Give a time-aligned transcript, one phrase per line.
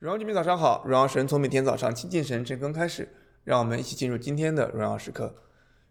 [0.00, 3.06] 荣耀居民早上好，荣耀神从每天早上亲近神晨更开始，
[3.44, 5.34] 让我们一起进入今天的荣耀时刻，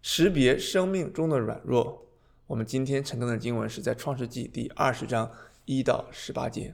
[0.01, 2.08] 识别生命中的软弱。
[2.48, 5.32] 我们今天晨更的经文是在创世纪第二十章
[5.66, 6.74] 一到十八节。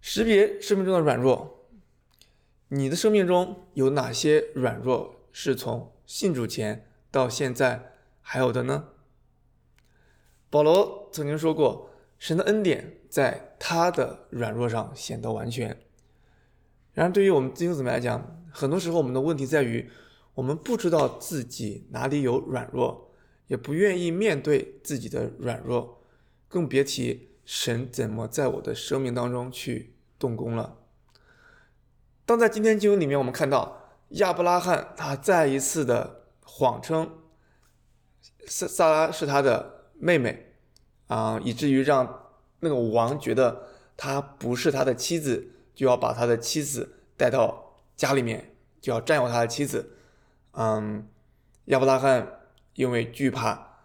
[0.00, 1.66] 识别生命中的软弱，
[2.68, 8.90] 你的生命中有哪些软弱是从信主前到现在还有的呢？
[10.48, 11.90] 保罗曾经说过。
[12.18, 15.78] 神的恩典在他的软弱上显得完全。
[16.92, 19.90] 然而，对于我们弟兄姊妹来讲，很多时候我们的问题在于，
[20.34, 23.12] 我们不知道自己哪里有软弱，
[23.48, 26.02] 也不愿意面对自己的软弱，
[26.48, 30.78] 更别提神怎么在我的生命当中去动工了。
[32.24, 37.18] 当在今天经文里面，我们看到亚伯拉罕他再一次的谎称
[38.46, 40.45] 萨萨拉是他的妹妹。
[41.06, 49.96] 啊、以至于让那个王觉得他不是他的妻子，就要把他的妻子带到家里面，就要占有他的妻子。
[50.52, 51.06] 嗯，
[51.66, 52.40] 亚伯拉罕
[52.74, 53.78] 因为惧怕，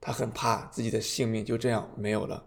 [0.00, 2.46] 他很怕自己的性命就这样没有了。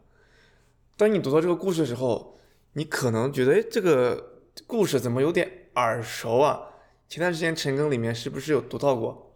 [0.98, 2.38] 当你读到这个故事的时候，
[2.74, 6.64] 你可能觉得，哎，这个故事怎么有点耳熟啊？
[7.08, 9.34] 前段时间陈更里面是不是有读到过？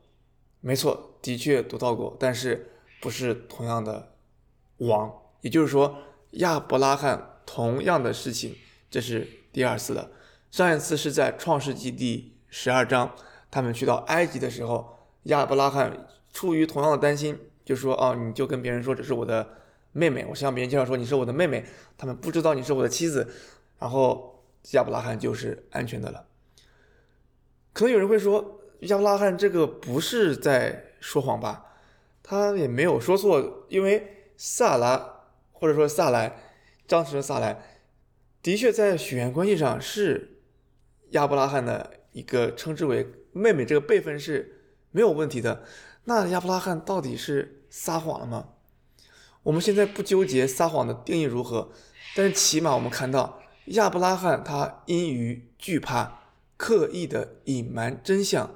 [0.59, 4.09] 没错，的确读到过，但是不是同样的。
[4.87, 5.97] 王，也就是说，
[6.31, 8.55] 亚伯拉罕同样的事情，
[8.89, 10.09] 这是第二次了。
[10.49, 13.13] 上一次是在创世纪第十二章，
[13.49, 19.47] 他们去到埃及的时候，亚伯拉罕出于同样的担心，就说：“哦，你就跟别人说这是我的
[19.91, 21.63] 妹妹，我向别人介绍说你是我的妹妹，
[21.97, 23.31] 他们不知道你是我的妻子。”
[23.77, 26.25] 然后亚伯拉罕就是安全的了。
[27.73, 31.65] 可能有人会说，亚伯拉罕这个不是在说谎吧？
[32.23, 34.17] 他也没有说错，因为。
[34.43, 36.35] 萨拉，或者说撒莱，
[36.87, 37.61] 当时的撒莱，
[38.41, 40.41] 的确在血缘关系上是
[41.11, 45.63] 亚伯拉罕的一个称之为妹妹，这个辈分是没有问题的。
[46.05, 48.53] 那亚伯拉罕到底是撒谎了吗？
[49.43, 51.71] 我们现在不纠结撒谎的定义如何，
[52.15, 56.23] 但是起码我们看到亚伯拉罕他因于惧怕，
[56.57, 58.49] 刻意的隐瞒真相，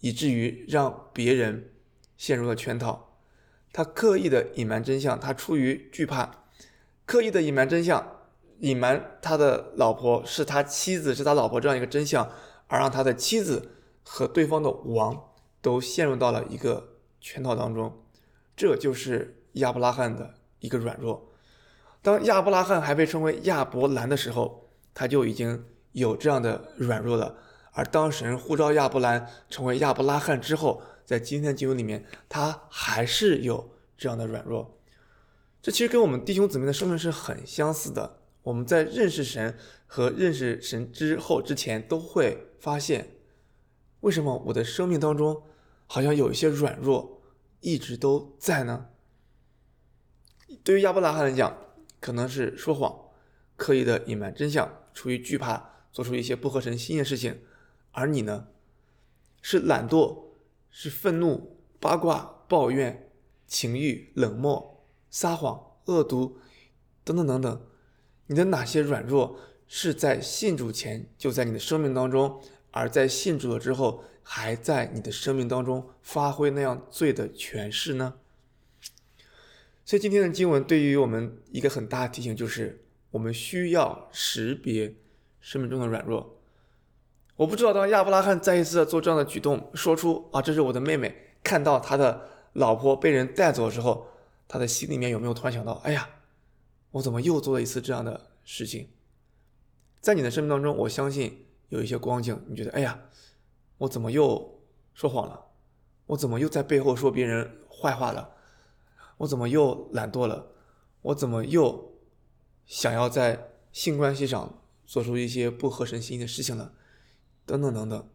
[0.00, 1.74] 以至于让别人
[2.16, 3.07] 陷入了圈套。
[3.78, 6.28] 他刻意的隐瞒真相，他出于惧怕，
[7.06, 8.04] 刻意的隐瞒真相，
[8.58, 12.28] 隐瞒他的老婆是他妻子，是他老婆这样一个真相，
[12.66, 13.70] 而让他的妻子
[14.02, 15.30] 和对方的王
[15.62, 16.88] 都陷入到了一个
[17.20, 18.02] 圈套当中。
[18.56, 21.30] 这就是亚伯拉罕的一个软弱。
[22.02, 27.36] 当亚伯拉罕还被称为亚伯兰的时候，他就已经有这样的软弱了。
[27.70, 34.78] 而当神呼召亚伯兰成为亚伯拉罕之后，在今天的经文里面，他还是有这样的软弱。
[35.62, 38.18] 这其实跟我们弟兄姊妹的生命是很相似的。
[38.42, 43.08] 我们在认识神和认识神之后之前，都会发现，
[44.00, 45.44] 为什么我的生命当中
[45.86, 47.22] 好像有一些软弱
[47.60, 48.88] 一直都在呢？
[50.62, 51.56] 对于亚伯拉罕来讲，
[52.00, 52.94] 可能是说谎，
[53.56, 57.40] 刻意的隐瞒真相，出于惧怕，做出一些不合神心意的事情。
[57.92, 58.48] 而你呢，
[59.40, 60.27] 是懒惰。
[60.70, 63.10] 是愤怒、八卦、抱怨、
[63.46, 66.38] 情欲、冷漠、撒谎、恶毒，
[67.04, 67.62] 等等等等。
[68.26, 72.40] 你的哪些软弱是在信主前就在你的生命当中，
[72.70, 78.14] 而在信主了之后还在你的生命当中发挥那样罪的权势呢？
[79.84, 84.94] 所以今天的经文对于我们一个很大的提醒，就是我们需要识别
[85.40, 86.37] 生命中的软弱。
[87.38, 92.20] 我不知道，当亚伯拉罕再一次做这样的举动，说出“啊，这是我的妹妹”，看到他的
[92.54, 94.08] 老婆被人带走的时候，
[94.48, 96.10] 他的心里面有没有突然想到：“哎呀，
[96.90, 98.88] 我怎么又做了一次这样的事情？”
[100.02, 103.00] 在你的生命当中，我相信有一些光景，你觉得：“哎呀，
[103.78, 104.60] 我怎么又
[104.92, 105.40] 说谎了？
[106.06, 108.30] 我怎么又在背后说别人坏话了？
[109.18, 110.44] 我怎么又懒惰了？
[111.02, 111.94] 我怎么又
[112.66, 116.72] 想要在性关系上做出一些不合神心意的事情了？”
[117.48, 118.10] 等等等等，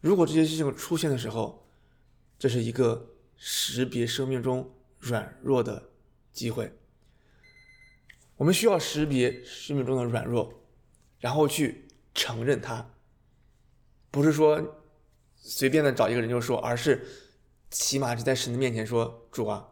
[0.00, 1.66] 如果这些事情出现的时候，
[2.38, 5.90] 这是一个识别生命中软弱的
[6.32, 6.72] 机会。
[8.36, 10.62] 我们需要识别生命中的软弱，
[11.18, 12.88] 然后去承认它，
[14.12, 14.76] 不是说
[15.34, 17.04] 随便的找一个人就说，而是
[17.68, 19.70] 起码是在神的面前说：“主啊，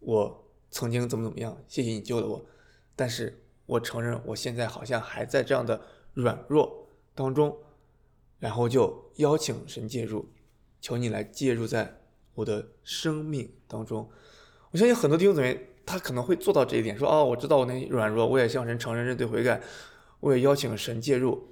[0.00, 2.44] 我曾经怎么怎么样，谢谢你救了我，
[2.96, 5.80] 但是我承认我现在好像还在这样的
[6.14, 7.56] 软弱当中。”
[8.44, 10.28] 然后就邀请神介入，
[10.78, 11.98] 求你来介入在
[12.34, 14.06] 我的生命当中。
[14.70, 19.62] 我相信很多弟兄姊妹他可能会做到这一点，说：“哦，我知道我那软弱，我也向神承认认罪悔改，
[20.20, 21.42] 我也邀请神介入，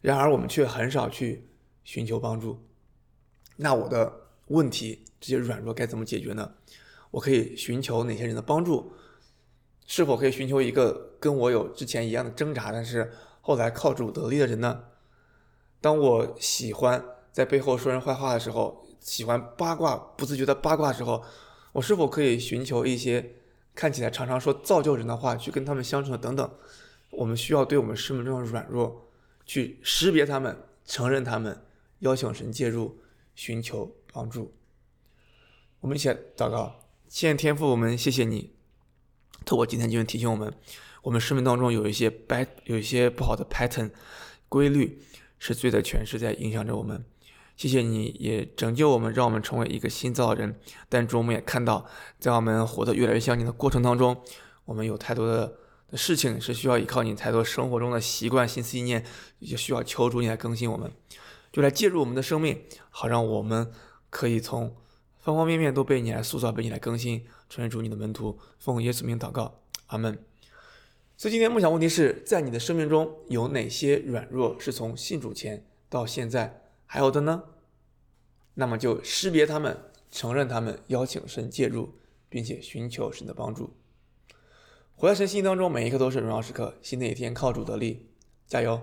[0.00, 1.50] 然而我们却很少去
[1.84, 2.58] 寻求帮助。
[3.56, 4.10] 那我的
[4.46, 6.54] 问题，这些软弱该怎么解决呢？
[7.10, 8.90] 我可以寻求哪些人的帮助？
[9.86, 13.12] 是否可以寻求一个跟我有之前一样的挣扎，但是
[13.42, 14.84] 后来靠主得力的人呢？
[15.80, 21.22] 当我喜欢在背后说人坏话的时候，喜欢八卦，不自觉的八卦的时候，
[21.72, 23.34] 我是否可以寻求一些
[23.74, 26.50] 看起来常常说造就人的话，去跟他们相处等等？
[27.10, 29.08] 我们需要对我们生命中的软弱
[29.46, 31.62] 去识别他们，承认他们，
[32.00, 32.98] 邀请神介入，
[33.34, 34.52] 寻求帮助。
[35.80, 38.52] 我们一起祷告，亲爱天父，我们谢谢你。
[39.46, 40.52] 透过今天经文提醒我们，
[41.02, 43.90] 我们生命当中有一些 bad，有一些不好的 pattern
[44.48, 45.00] 规律，
[45.38, 47.04] 是罪的权势在影响着我们。
[47.56, 50.58] 谢谢你也拯救我们，让我们成为一个新造人。
[50.88, 51.86] 但是我们也看到，
[52.20, 54.16] 在我们活得越来越像你的过程当中，
[54.64, 55.54] 我们有太多的
[55.90, 59.04] 的事情是需要依靠你，太多生活中的习惯、心思意念，
[59.40, 60.92] 也需要求主你来更新我们，
[61.50, 63.72] 就来介入我们的生命，好让我们
[64.08, 64.76] 可以从
[65.18, 67.24] 方方面面都被你来塑造，被你来更新。
[67.48, 70.18] 成为主你的门徒，奉耶稣名祷告，阿门。
[71.18, 77.42] 所以今天梦想问题是在你的生命中有哪些软弱是从信主前到现在还有的呢？
[78.54, 79.76] 那么就识别他们，
[80.12, 81.98] 承认他们，邀请神介入，
[82.28, 83.74] 并且寻求神的帮助。
[84.94, 86.78] 活在神心当中，每一刻都是荣耀时刻。
[86.82, 88.06] 新的一天靠主得力，
[88.46, 88.80] 加油！